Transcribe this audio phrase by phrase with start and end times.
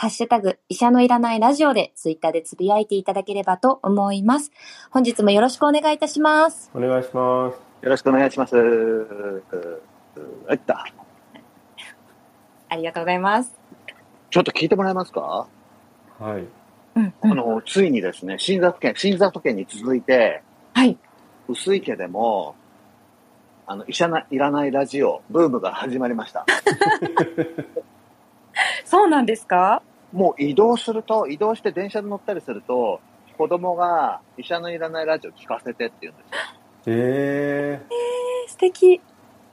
[0.00, 4.50] ハッシュタグ、医者のいらないラジオでツイッターでつぶやいていただければと思います。
[4.90, 6.70] 本日もよろしくお願いいたします。
[6.74, 8.56] お願いしますよろしくお願いします。
[10.48, 10.86] あった。
[12.70, 13.52] ありがとうございます。
[14.30, 15.46] ちょっと聞いてもらえますか、
[16.18, 16.46] はい
[16.96, 20.40] うん、あの、ついにですね、新里県、新里県に続いて、
[20.72, 20.96] はい。
[21.46, 22.54] 薄い家でも、
[23.66, 26.46] あの、医者ないらないラジオ、ブームが始まりました。
[28.86, 29.82] そうなんですか？
[30.12, 33.00] もう移動すると、移動して電車に乗ったりすると、
[33.38, 36.94] 子供が医者のいらないラジオ聞かせてって言うんですよ。
[37.90, 39.00] え素敵。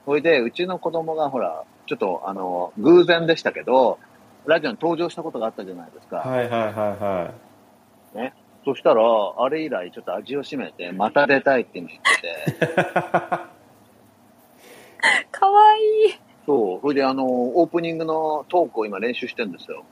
[0.04, 3.98] それで、うちの子供がほら、ちょっとあの、偶然でしたけど、
[4.46, 6.18] ラジオに登場したことがあったじゃないですか。
[6.18, 7.32] ー、はいはいはいは
[8.64, 9.02] そしたら、
[9.38, 12.66] あれ以来ちょっと味を占めて、また出たいって言ってて、
[15.30, 16.20] かわいい。
[16.44, 19.84] そう、それであの、オープニングのトークを今練習してるんですよ。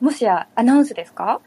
[0.00, 1.40] もしや、アナウンスですか？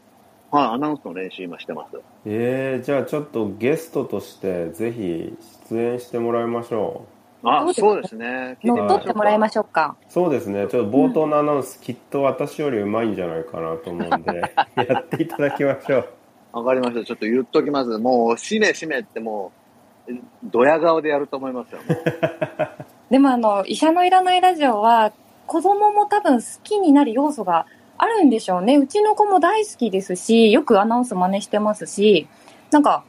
[0.50, 1.96] はい、アナウンスの練習今してます。
[2.26, 5.36] えー、じゃあちょっとゲストとしてぜひ
[5.70, 8.58] 出演してもらいましょうですねそうですね。
[8.64, 9.96] 乗っ取ってもらいまししょうか。
[10.08, 14.40] うそうですねちょっと冒頭のアナウンス、きっと私よりうまいんじゃないかなと思うんで
[14.88, 16.08] やっていただきましょう。
[16.52, 17.04] わかりました。
[17.04, 17.98] ちょっと言っときます。
[17.98, 19.52] もう、しめしめっても
[20.08, 21.80] う、ドヤ顔でやると思いますよ。
[23.08, 25.12] でもあの、医者のいらないラジオは、
[25.46, 27.66] 子供も多分好きになる要素が
[28.02, 28.78] あるんでしょうね。
[28.78, 32.28] うちの子も大好きですし、よくアナウンス真似してますし、
[32.70, 33.04] なんか、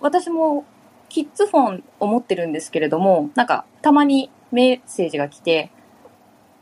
[0.00, 0.64] 私も
[1.08, 5.72] キッズフォンを持ってるんですけれども、なんか、たまにメッセージが来て、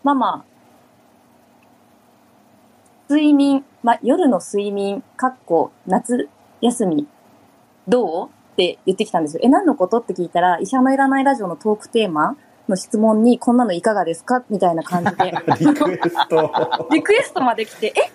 [0.03, 0.47] ママ、
[3.11, 6.31] 睡眠、ま、夜の睡眠、かっこ夏
[6.63, 7.07] 休み、
[7.87, 8.27] どう？
[8.29, 9.41] って言ってきたんですよ。
[9.45, 9.99] え、何のこと？
[9.99, 12.39] って聞いたら、医者のいらないラジオのトークテーマ
[12.69, 14.45] の質問に、こんなのいかがですか？
[14.51, 16.53] みたいな感じで、 リクエスト
[16.93, 18.11] リクエストまで来て、え？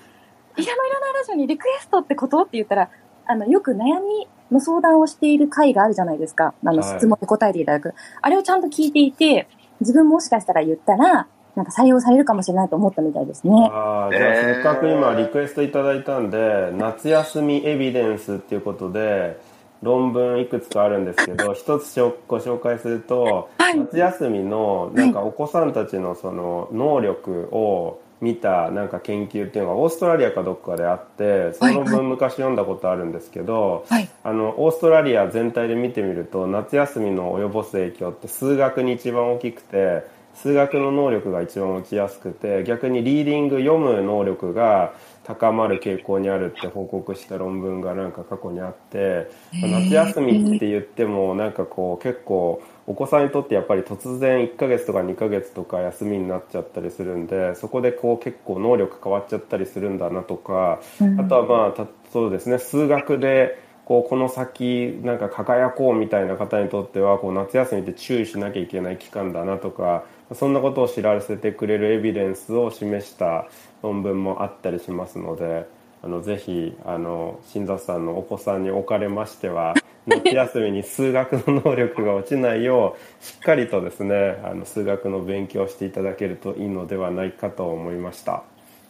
[0.56, 2.40] 医者のいらないラジオにリクエストってこと？
[2.40, 2.90] って言ったら、
[3.26, 6.54] あの、よく悩みの相談をしている回があるじゃないですか。
[6.64, 7.94] あの、はい質問に答えていただく。
[8.22, 9.48] あれをちゃんと聞いていて、
[9.80, 13.70] 自分もしかしたら言ったら、なんか採用されるかもしれないと思ったみたいですね。
[13.72, 19.40] あーじゃあえーせっかく今リクエストいただいたんで夏休みエビデンスっていうことで
[19.84, 23.78] 論文いくつかあるんですけど一つご紹介すると、はい。
[23.78, 34.10] 夏休みのなんかお子さんたちのその能力を見たなんか研究っていうのがオーストラリアかどっかであってその分昔読んだことあるんですけど、はい。
[34.24, 40.04] あのオーストラリア全体で見てみると夏休みの及ぼす影響って数学に一番大きくて
[40.36, 44.94] 数学の能力が一番落ちやすくて逆にリーディング読む能力が
[45.24, 60.82] 高まる傾向にあるって報告した論文がなんか過去にあって夏休みって言ってもなんかこう結構お子さんにとってやっぱり突然1ヶ月とか2ヶ月とか休みになっちゃったりするんでそこでこう結構能力変わっちゃったりするんだなとか
[61.20, 73.48] あとはまあたそうですね数学でこうこの先なんか輝こうみたいな方にとってはこう夏休みって注意しなきゃいけない期間だなとかそんなことを知らせてくれるエビデンスを示した
[73.82, 75.68] 論文もあったりしますので
[76.02, 79.74] あのぜひあの新里さんのお子さんにおかれましては
[80.08, 88.44] 夏休みに数学の能力が落ちないようしっかりとですねあの数学の勉強をしていただけるといいのではないかと思いました。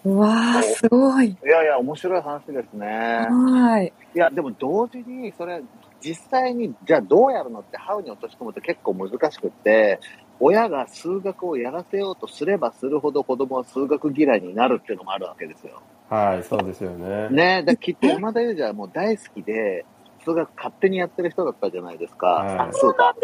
[0.05, 1.27] うわー、すごい。
[1.27, 2.87] いやいや、面白い話ですね。
[2.87, 3.93] はい。
[4.15, 5.61] いや、でも同時に、それ、
[6.01, 9.99] 実際に、じゃあどうやるのって、ハウに落とし込むと結構難しくって、
[10.39, 15.81] 親が数学をやらせようとすればするほど子供は数学嫌いになるっていうのもあるわけですよ。
[16.09, 17.29] はい、そうですよね。
[17.29, 19.85] ねだきっと山田裕二はもう大好きで、
[20.23, 22.27] 数学勝手にやってる人だったじゃないですか。
[22.27, 23.15] はい算数か。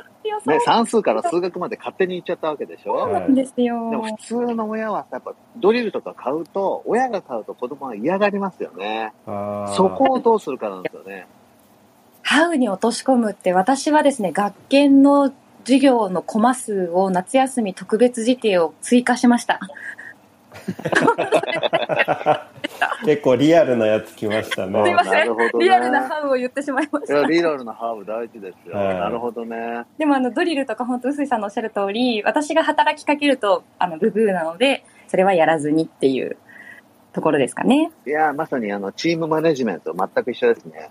[0.45, 3.89] ね、算数から数学まで勝手に行っちゃったわけでしょ、なんですよ。
[3.89, 9.11] でも普通の親はやっぱドリルとか買うと、親が買うと子供は嫌がりますよね。
[9.25, 11.27] そこをどうするかなんですよね。
[12.21, 15.31] ハウに落とし込むって私はですね、学研の
[15.63, 19.59] 授業のコマ数を夏休み特別辞定を追加しました。
[23.05, 24.83] 結構リアルなやつ来ましたね。
[24.83, 27.27] すいませんねリアルなハウを言ってしまいましいや、た。
[27.27, 28.75] リアルなハーブ大事ですよ。
[28.75, 29.85] はいなるほどね。
[29.97, 36.37] でもあのドリルとか本当臼井さんのおっしゃる通り、私が働きかけるとあのブブーなので、それはやらずにっていう
[37.13, 37.91] とところですかね。
[38.07, 40.89] いやー、まさにあの、チームマネジメント全く一緒ですね。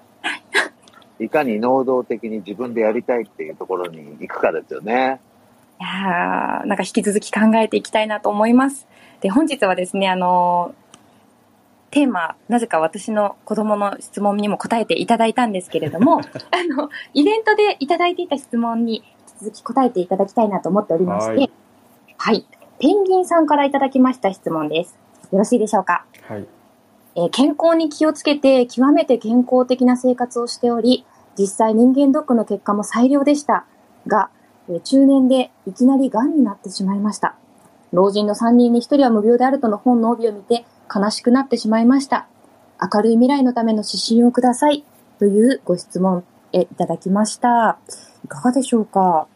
[1.20, 5.20] いかに能動的に自分でやりたいっていうところに行くかですよね。
[5.81, 8.87] いやーなんか引き続き考えていきたいなと思います。
[9.21, 10.89] で、本日はですね、あのー
[11.91, 16.21] テーマ、なぜか私の子供の質問にも答えていただいたんですけれども、
[16.53, 19.07] あの、イベントでいただいていた質問に引き
[19.45, 21.49] 続き答えていただきたいなと思っておりまして、は
[22.19, 22.47] はいい。
[22.79, 24.99] ペンギンさんからいただきました質問です。
[25.33, 26.05] よろしいでしょうか？
[26.29, 26.47] はい
[27.17, 31.07] えー健康に気をつけて極めて健康的な生活をしており、
[31.39, 33.65] 実際人間ドックの結果も最良でした。
[34.07, 34.29] が、
[34.69, 37.37] えー中年でいきなり癌になってしまいました。
[37.93, 42.26] 老人の3人に1人は無病であるとの本の帯を見て悲しくなってしまいました。
[42.81, 44.85] 明るい未来のための指針をください。
[45.19, 46.23] というご質問
[46.53, 47.79] えいただきました。
[48.25, 49.26] いかがでしょうか？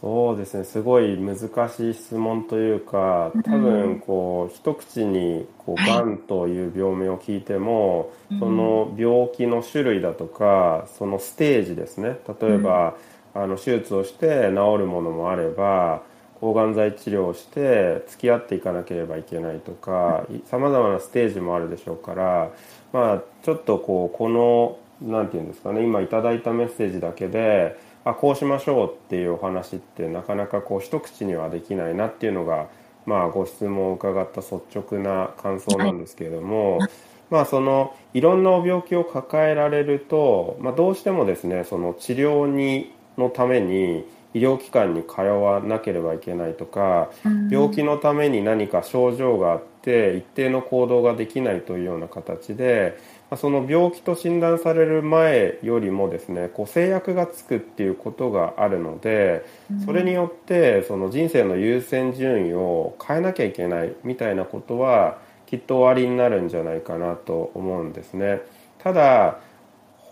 [0.00, 1.36] そうですねすごい難
[1.68, 12.94] しい質問というか多分こう一口にこうはいがんという病名を聞いても、うんその病気の種類だとかそのステージですね例えば、
[13.34, 16.02] あの手術をして治るものもあれば
[16.40, 22.50] 抗がん剤治療をして付き合っていかなければいけないとかさまざまなステージもあるでしょうから
[22.92, 32.68] まあちょっとこうこのなんていうんですかね今いただいたメッセージだけであこうしましょうっていうお話ってなかなかこう一口にはできないなっていうのが
[33.04, 36.78] まあご質問を伺った率直な感想なんですけれども、
[37.30, 47.10] まあそのいろんなお病気を抱えられると、まあ、どうしてもですねその治療にのために医療機関に通わなければいけないとか
[47.50, 52.96] 病気のために何か症状があって一定の行動ができないというような形で
[53.28, 59.44] まあその病気と診断される前よりもですねこう制約がつくっていうことがあるので
[59.84, 68.40] それによってその人生の優先順位を変えなきゃいけないみたいなことはきっと終わりになるんじゃないかなと思うんですね。
[68.78, 69.38] ただ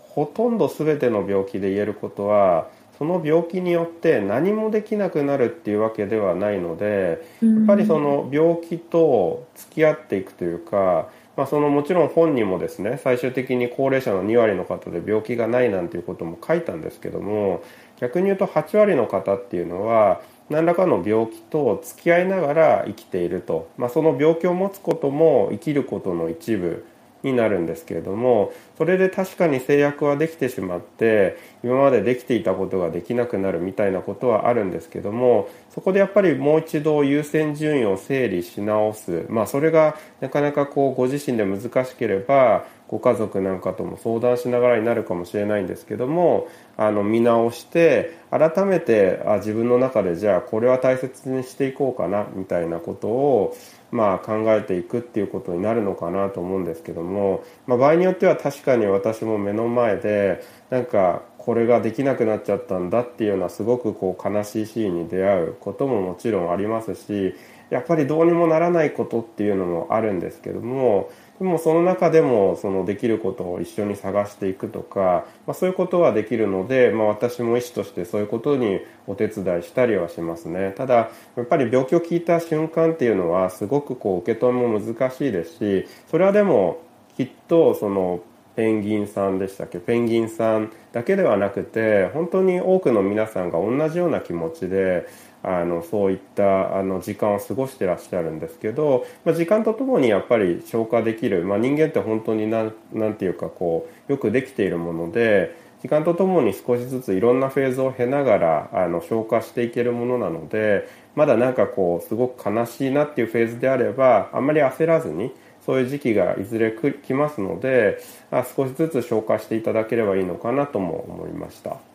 [0.09, 2.67] ほとんど全ての病気で言えることは
[2.99, 17.63] その病気によって何もできなくなるっていうわけではないのでやっぱりその病気と付き合っていくというか、まあ、そのもちろん本にもですね最終的に高齢者の2割の方で病気がないなんていうことも書いたんですけども
[18.01, 26.85] 逆に言うと8割の方っていうのは何らかの病気と付き合いながら生きていると、まあ、その病気を持つことも生きることの一部
[27.23, 39.25] になるんですけれどもそれで確かに制約はできてしまって今までできていたことができなくなるみたいなことはあるんですけどもそこでやっぱりもう一度優先順位を整理し直す。
[39.29, 53.55] まあそれがなかなかこうご自身で難しければご家族なんかとも相談しながらになるかもしれないんですけどもあの見直して改めてあ自分の中でじゃあこれは大切にしていこうかなみたいなことを
[53.91, 67.33] まあ、考えていくっていうことになるのかなと思うんですけども、まあ、場合によっては確かに私も目の前でなんかこれができなくなっちゃったんだっていうようなすごくこう悲しいシーンに出会うことももちろんありますし
[67.69, 71.09] やっぱりどうにもならないことっていうのもあるんですけども
[71.39, 80.73] でもその中でもそのできることを一緒に探していくとか、まあ、そういうことはできるので、まあ、私も医師としてそういうことにお手伝いしたりはしますね。
[80.75, 86.81] ただやっぱり病気を聞いた瞬間っていうのはすごくこう受け止めも難しいですしそれはでも
[87.15, 88.21] きっとその
[88.55, 89.79] ペンギンさんでしたっけ？
[89.79, 95.07] ペンギンさんだけではなくて本当に多くの皆さんが同じような気持ちで
[95.41, 115.31] あのそういったあの時間を過ごしてらっしゃるんですけど、まあ、時間とともにやっぱり消化できる、まあ、人間って本当になんなんていうかこうよくできているもので時間とともに少しずついろんなフェーズを経ながらあの消化していけるものなのでまだなんかこうすごく悲しいなっていうフェーズであればあんまり焦らずに
[115.65, 117.99] そういう時期がいずれ来ますので
[118.31, 121.88] あ少しずつ消化していただければいいのかなとも思いました。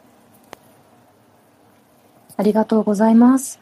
[2.37, 3.61] ありがとうございます。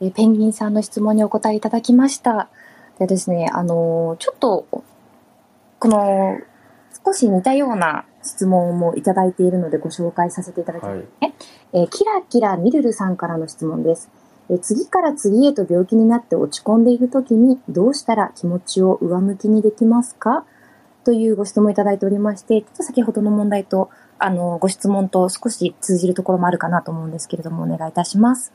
[0.00, 2.48] えーペンギンさんの質問にお答えいただきました。
[2.98, 4.66] でですね、あのーちょっと、
[5.78, 6.38] この、
[7.04, 10.94] 少し似たような質問もいただいているのでご紹介させていただきます。
[10.96, 11.34] はい
[11.72, 14.08] えーキラキラミルルさんからの質問です。
[14.48, 20.44] えー次から次へと病気になって落ち込んでいるときにどうしたら気持ちを上向きにできますか？
[21.04, 28.52] というご質問いただいておりまして、ちょっと先ほどの問題と、あの、ご質問と少し通じるところもあるかなと思うんですけれども、お願いいたします。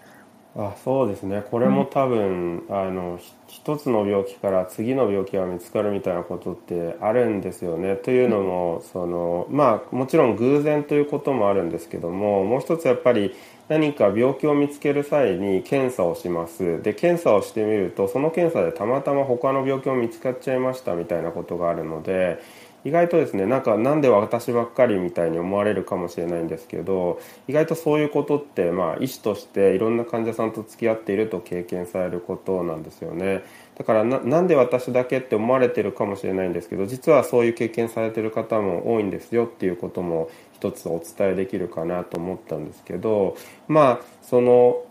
[0.56, 1.44] あそうですね。
[1.52, 7.96] これも多分、うん、あの一つの病気から次の病気が見つかるみたいなことってあるんですよね。
[7.96, 13.36] というのも、うん、そのまあもちろん偶然ということもあるんですけどももう一つやっぱり
[13.68, 16.82] 何か病気を見つける際に検査をします。
[16.82, 22.42] で検査をしてみるとその検査でたまたま他の病気も見つかっちゃいましたみたいなことがあるので
[22.84, 33.44] 意外とですねなんかなんで私ばっかりみたいに思われるかもしれないんですけど意外とそういうことってまあ医師としていろんな患者さんと付き合っていると経験されることなんですよね。
[33.78, 43.38] だからなんで私だけって思われてるかもしれないんですけど実はそういう経験されてる方も多いんですよっていうことも一つお伝えできるかなと思ったんですけど
[43.70, 44.84] まあその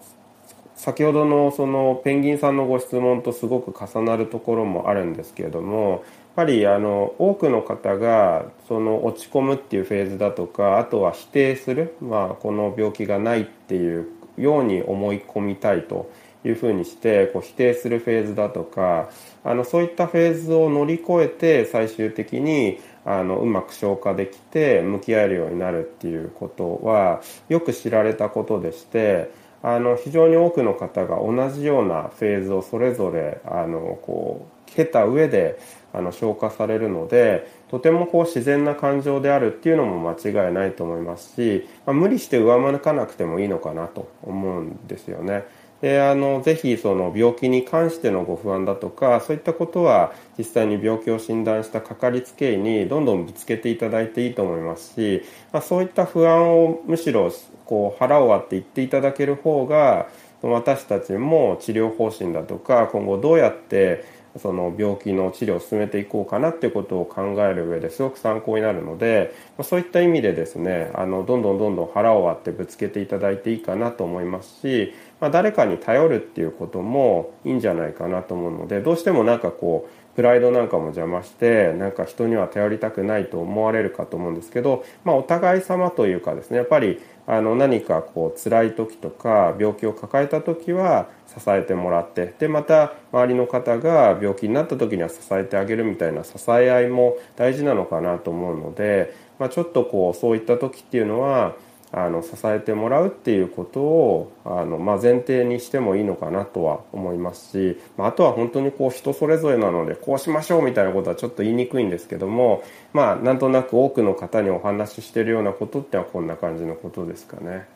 [0.74, 6.04] 先ほどのそのペンギンさんのご質問とすごく重なるところもあるんですけれども
[6.38, 16.12] ぱりあの多くの方がその落ち込むっていうフェーズだとかあとは否定する、まあ、この病気がないっていうように思い込みたいと
[16.44, 19.10] いうふうにしてこう否定するフェーズだとか
[19.42, 35.58] あのそういったフェーズを乗り越えて最終的にあのうまく消化できて向き合えるようになるっていうことはよく知られたことでしてあの非常に多くの方が同じようなフェーズをそれぞれあのこう経た上で
[35.92, 45.44] あの消化されるのでとてもこう自然な感情であるっていうのも間違いないと思いますし、まあ、無理して上向かなくてもいいのかなと思うんですよね。
[45.80, 57.30] であのぜひその病気に関してのご不安だとかそういったことは実際に病気を診断したかかりつけ医にどんどんぶつけていただいていいと思いますし、まあ、そういった不安をむしろ
[57.64, 60.08] こう腹を割って言っていただける方が
[60.42, 64.04] 私たちも治療方針だとか今後どうやって
[64.38, 101.54] その病気の治療を進めていこうかなっていうことを考える上ですごく参考になるのでそういった意味でですねあのどんどんどんどん腹を割ってぶつけていただいていいかなと思いますし、まあ、誰かに頼るっていうこともいいんじゃないかなと思うのでどうしてもなんかこうプライドなんかも邪魔してなんか人には頼りたくないと思われるかと思うんですけど、まあ、お互い様というかですねやっぱりあの何かこう辛い時とか病気を抱えた時は支えてもらってでまた周りの方が病気になった時には支えてあげるみたいな支え合いも大事なのかなと思うので、まあ、ちょっとこうそういった時っていうのは
[101.90, 117.66] あの支えてもらうっていうことをあの、まあ、前提にしてもいいのかなとは思いますし、まあ、あとは本当にこう人それぞれなのでこうしましょうみたいなことはちょっと言いにくいんですけどもまあなんとなく多くの方にお話ししてるようなことってはこんな感じのことですかね。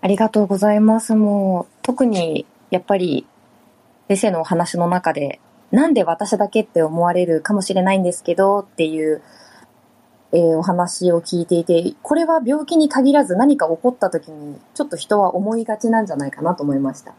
[0.00, 1.14] ありがとうございます。
[1.14, 3.26] もう特にやっぱり
[4.08, 9.22] 先生のお話の中でなんで私だけって思われるかもしれないんですけどっていう
[10.32, 17.14] えー、お話を聞いていて、これは病気に限らず何か起こった時に、ちょっと人は思いがちなんじゃないかなと思いました。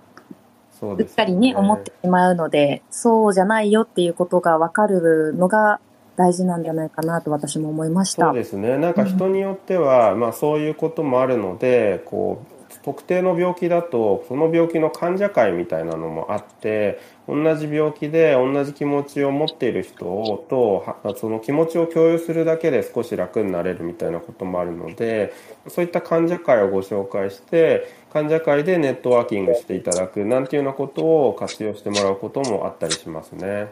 [0.79, 5.79] そうです、ね、うっかりね、思ってしまうので、そうじゃないよっていうことがわかるのが
[6.15, 8.25] 大事なんじゃないかなと私も思いました。
[8.25, 8.77] そうですね。
[8.77, 20.03] なんか人によっては、うん、まあそういうこともあるので、こう、特定の病気だとその病気の患者会みたいなのもあって同じ病気で同じ気持ちを持っている人
[20.49, 25.33] とその気持ちを共有するだけで少し楽になれるみたいなこともあるので
[25.67, 33.67] そういった患者会をご紹介して患者会でネットワーキングしていただくなんていうようなことを活用してもらうこともあったりしますね。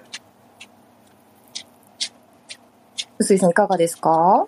[3.20, 4.46] 臼井さんいかがですか？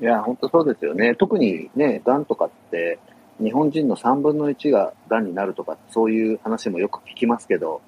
[0.00, 1.14] いや、本当そうですよね。
[1.14, 2.98] 特にね、がんとかって、
[3.40, 7.80] 日本人の3分の1が癌になるとか、そういう話もよく聞きますけど、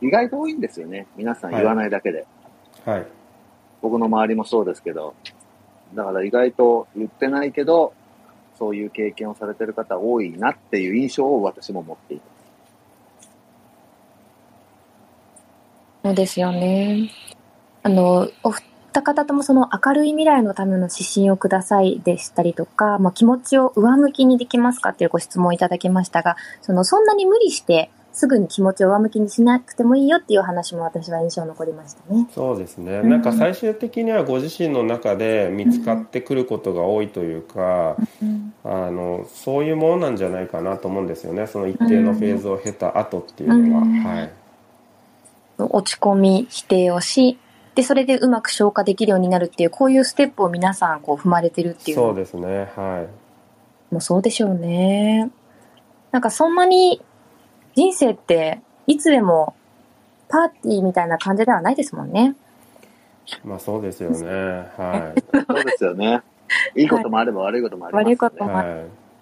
[0.00, 1.06] 意外と多いんですよね。
[1.16, 2.26] 皆さん言わないだけで。
[2.84, 2.98] はい。
[2.98, 3.06] はい、
[3.82, 5.14] 僕の周りもそうですけど。
[5.94, 7.94] だから意外と言ってないけど、
[8.58, 12.26] そういう経験をされてる方多いなっていう印象を私も持っています。
[16.02, 17.10] そうですよね。
[17.82, 18.54] あの、おっ
[18.96, 32.26] た方ともその明るい未来のための指針をくださいでしたりとか、まあ、気持ちを上向きにできますかっていうご質問をいただきましたが、そのそんなに無理してすぐに気持ちを上向きにしなくてもいいよっていう話も私は印象残りましたね。
[32.34, 33.02] そうですね。
[33.02, 37.98] なんか最終的にはご自身の中で見つかってくることが多いというか、
[38.64, 41.46] あのそういうものなんじゃないかなと思うんですよね。
[41.46, 44.30] その一定のフェーズを経た後っていうのは、はい。
[45.58, 47.38] 落ち込み否定をし
[47.76, 51.96] で、それでうまく消化できるようになるっていう、こういうステップを皆さんこう踏まれてるっていう。
[51.96, 53.92] そうですね、はい。
[53.92, 55.30] もうそうでしょうね。
[56.10, 57.02] なんかそんなに
[57.74, 59.54] 人生っていつでも
[60.28, 62.34] パーティーみたいな感じではないですもんね。
[63.44, 64.26] まあそうですよね。
[64.78, 65.22] はい。
[65.46, 66.22] そうですよね。
[66.74, 68.70] いいこともあれば悪いこともあります、ね、悪いこともある。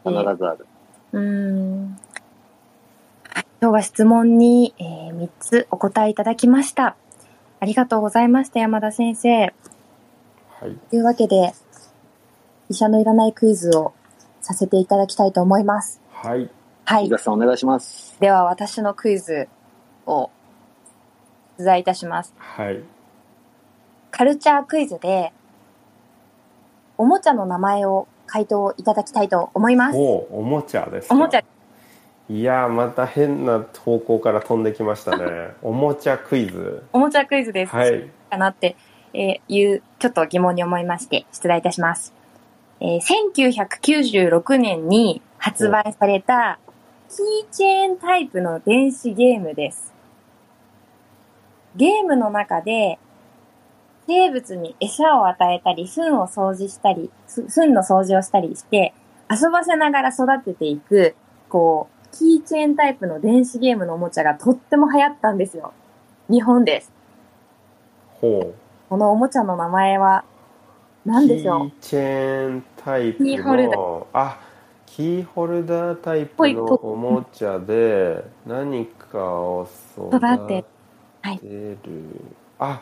[0.04, 0.66] はい、必ずある。
[1.10, 1.98] うん。
[3.60, 6.96] 今日は質問に、えー3つお答えいただきました。
[7.64, 9.30] ありがとうございました、山田先生。
[9.30, 9.48] は
[10.68, 11.54] いというわけで、
[12.68, 13.94] 医者のいらないクイズを
[14.42, 15.98] させていただきたいと思います。
[16.12, 16.50] はい
[16.84, 18.20] はいさんお願いします。
[18.20, 19.48] では、私のクイズ
[20.04, 20.28] を
[21.56, 22.34] 出題いたします。
[22.36, 22.82] はい
[24.10, 25.32] カルチャークイズで、
[26.98, 29.96] おもちゃの名前を回答いただきたいと思います。
[29.96, 31.42] おおもちゃですかおもちゃ、
[32.28, 37.74] いやーまた変な方向から飛んできましたね おもちゃクイズおもちゃクイズです。
[37.74, 38.76] はいかなって、
[39.12, 42.12] えーいう、ちょっと疑問に思いまして、出題いたします。
[42.80, 46.58] えー1996年に発売された、
[47.08, 49.94] キーチェーンタイプの電子ゲームです。
[51.76, 52.98] ゲームの中で、
[54.06, 58.92] 生物に餌を与えたり、糞を掃除したり、す糞の掃除をしたりして、
[59.30, 61.14] 遊ばせながら育てていく、
[61.48, 65.72] こう、キーチェーンタイプの電子ゲームのおもちゃがとっても流行ったんですよ。
[66.30, 66.92] 日本です。
[68.20, 68.54] ほう。
[68.88, 70.24] このおもちゃの名前は
[71.04, 71.70] 何でしょう？
[71.70, 74.40] キーチェーンタイプキーホルダのあ
[74.86, 79.68] キーホルダータイプのおもちゃで何かを
[79.98, 80.62] 育育て。
[80.62, 80.64] て
[81.22, 81.40] はい。
[81.42, 81.80] る
[82.58, 82.80] あ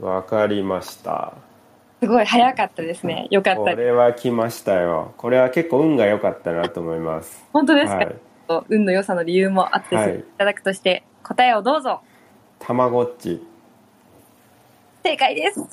[0.00, 1.34] わかりました
[2.02, 3.28] すごい早かったですね。
[3.30, 3.60] よかった。
[3.60, 8.16] これは来ましたよこれは結構運が良かったなと思います本当ですか、はい
[8.68, 12.00] 運の良さの理由もあって、はいいただくとして、答えをどうぞ。
[12.58, 13.40] たまごっち
[15.04, 15.64] 正解です。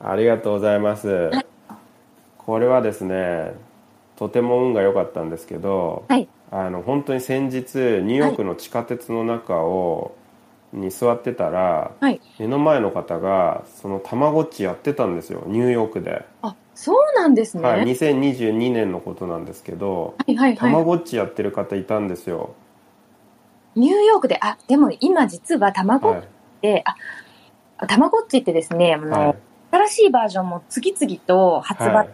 [0.00, 1.30] ありがとうございます
[2.38, 3.54] これはですね
[4.16, 6.28] とても運が良かったんですけど、はい。
[6.52, 10.14] あの本当に先日ニューヨークの地下鉄の中を、
[10.74, 12.20] に座ってたらはい。
[12.38, 17.62] 目の前の方がそのたまごっちやってたんですよニューヨークで、あ、そうなんですね。
[17.62, 17.84] は、はいい。
[17.92, 22.54] 2022年のことなんですけどはい、はい、たまごっちやってる方いたんですよ、
[23.76, 26.24] ニューヨークで、あ、でも今実はたまごっはい
[26.60, 26.84] て、
[27.78, 29.36] あ、たまごっちってですね、あの、はい
[29.74, 32.08] 新しいバージョンも次々と発売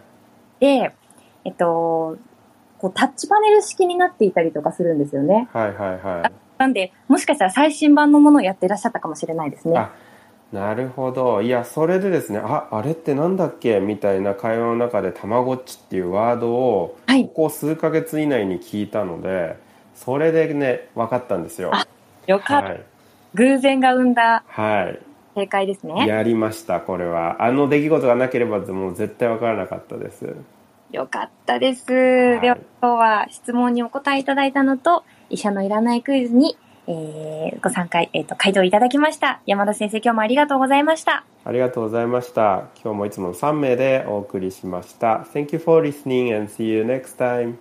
[0.59, 0.95] で、
[1.45, 2.17] えっと、
[2.79, 5.47] こうタッチパネル式になっていたりとかするんですよね。
[5.53, 9.79] はいはいはいなんで、もしかしたら最新版のものをやってらっしゃったかもしれないですね。
[9.79, 9.91] あ
[10.53, 19.55] なるほどいやそれでですねああれってなんだっけみたいな会話の中で「たまごっち」っていうワードをはいここ数ヶ月以内に聞いたので
[19.95, 21.87] それでね分かったんですよあ
[22.27, 22.67] よかった。
[22.67, 22.83] はい、
[23.35, 24.99] 偶然が生んだはい、
[25.35, 26.05] 正解ですね。
[26.05, 30.35] やりましたこれはあの出来事がなければもう絶対分からなかったです
[30.91, 31.83] よかったです。
[31.83, 39.41] いでは、今日は質問にお答えいただいたのと、医者のいらないクイズに、えーご参加、えっ、と、回答いただきました。
[39.45, 41.25] 山田先生、今日もありがとうございました。
[41.43, 47.57] ありがとうございました今日もいつもの3名でお送りしました Thank you for listening and see you next time